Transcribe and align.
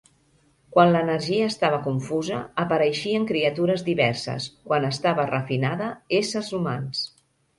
Quan 0.75 0.93
l'energia 0.93 1.49
estava 1.49 1.79
confusa, 1.87 2.39
apareixien 2.63 3.29
criatures 3.33 3.85
diverses, 3.91 4.49
quan 4.71 4.89
estava 4.89 5.29
refinada, 5.33 5.93
éssers 6.23 6.53
humans. 6.61 7.05